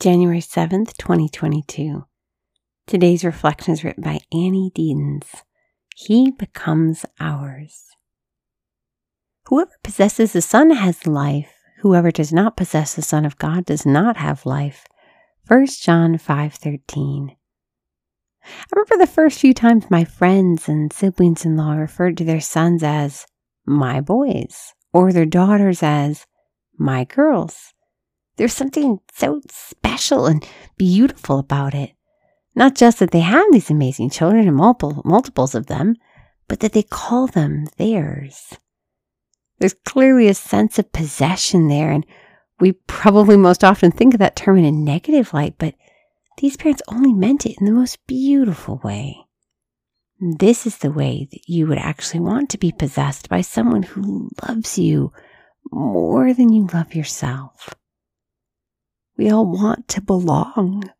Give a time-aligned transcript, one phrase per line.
[0.00, 2.06] January 7th, 2022.
[2.86, 5.42] Today's reflection is written by Annie Deedens.
[5.94, 7.84] He becomes ours.
[9.48, 11.52] Whoever possesses the Son has life.
[11.80, 14.86] Whoever does not possess the Son of God does not have life.
[15.46, 17.36] 1 John 5:13.
[18.42, 22.40] I remember the first few times my friends and siblings in law referred to their
[22.40, 23.26] sons as
[23.66, 26.24] my boys or their daughters as
[26.78, 27.74] my girls.
[28.40, 30.42] There's something so special and
[30.78, 31.90] beautiful about it.
[32.54, 35.96] Not just that they have these amazing children and multiple, multiples of them,
[36.48, 38.56] but that they call them theirs.
[39.58, 42.06] There's clearly a sense of possession there, and
[42.58, 45.74] we probably most often think of that term in a negative light, but
[46.38, 49.18] these parents only meant it in the most beautiful way.
[50.18, 54.30] This is the way that you would actually want to be possessed by someone who
[54.48, 55.12] loves you
[55.70, 57.74] more than you love yourself.
[59.20, 60.90] We all want to belong.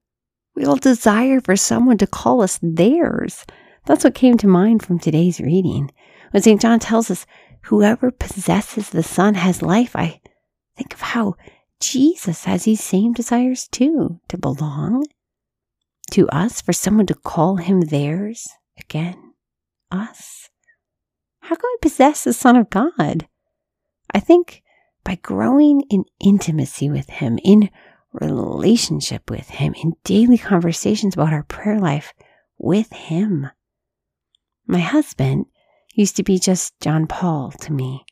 [0.55, 3.47] We all desire for someone to call us theirs.
[3.87, 5.91] That's what came to mind from today's reading.
[6.31, 6.61] When St.
[6.61, 7.25] John tells us,
[7.63, 10.21] whoever possesses the Son has life, I
[10.77, 11.37] think of how
[11.81, 15.07] Jesus has these same desires too to belong
[16.11, 18.47] to us, for someone to call him theirs.
[18.79, 19.33] Again,
[19.91, 20.51] us.
[21.41, 23.29] How can we possess the Son of God?
[24.13, 24.63] I think
[25.05, 27.71] by growing in intimacy with him, in
[28.13, 32.13] relationship with Him, in daily conversations about our prayer life
[32.59, 33.49] with Him.
[34.67, 35.47] My husband
[35.95, 38.05] used to be just John Paul to me.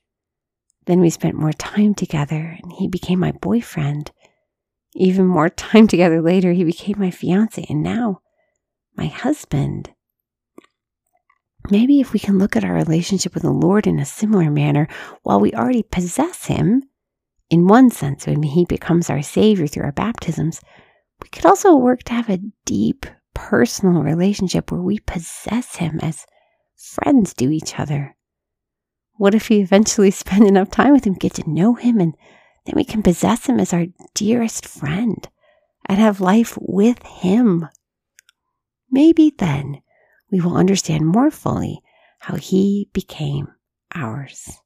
[0.87, 4.11] Then we spent more time together and he became my boyfriend.
[4.95, 8.23] Even more time together later, he became my fiance and now
[8.97, 9.91] my husband.
[11.71, 14.89] Maybe if we can look at our relationship with the Lord in a similar manner,
[15.23, 16.88] while we already possess Him,
[17.51, 20.61] in one sense, when He becomes our Savior through our baptisms,
[21.23, 26.27] we could also work to have a deep personal relationship where we possess Him as
[26.77, 28.17] friends do each other.
[29.15, 32.15] What if we eventually spend enough time with Him, get to know Him, and
[32.67, 35.27] then we can possess Him as our dearest friend
[35.87, 37.67] and have life with Him?
[38.91, 39.83] Maybe then
[40.31, 41.81] we will understand more fully
[42.21, 43.49] how He became
[43.95, 44.59] ours.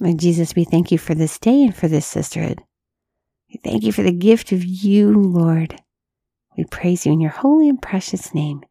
[0.00, 2.62] Lord Jesus, we thank you for this day and for this sisterhood.
[3.50, 5.80] We thank you for the gift of you, Lord.
[6.56, 8.62] We praise you in your holy and precious name.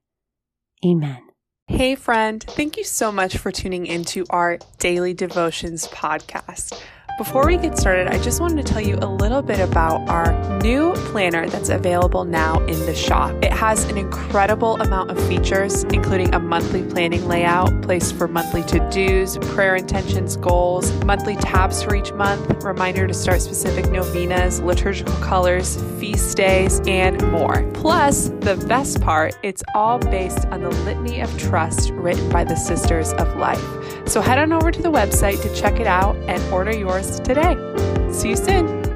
[0.86, 1.22] Amen.
[1.68, 2.42] Hey, friend.
[2.42, 6.82] Thank you so much for tuning into our daily devotions podcast.
[7.17, 10.59] Before we get started, I just wanted to tell you a little bit about our
[10.59, 13.33] new planner that's available now in the shop.
[13.44, 18.61] It has an incredible amount of features, including a monthly planning layout, place for monthly
[18.66, 24.59] to dos, prayer intentions, goals, monthly tabs for each month, reminder to start specific novenas,
[24.59, 27.67] liturgical colors, feast days, and more.
[27.73, 32.55] Plus, the best part, it's all based on the Litany of Trust written by the
[32.55, 33.97] Sisters of Life.
[34.07, 37.56] So head on over to the website to check it out and order yours today.
[38.12, 38.87] See you soon.